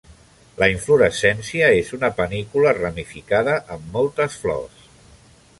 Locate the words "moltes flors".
3.99-4.85